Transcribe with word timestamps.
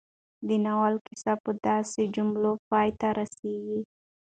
د 0.47 0.49
ناول 0.65 0.95
کيسه 1.07 1.33
په 1.43 1.51
داسې 1.67 2.01
جملو 2.15 2.51
پای 2.69 2.89
ته 2.99 3.07
رسېږي 3.19 3.79